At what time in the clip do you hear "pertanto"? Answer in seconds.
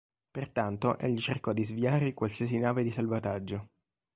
0.31-0.97